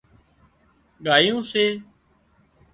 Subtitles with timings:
[1.05, 1.65] ڳايون سي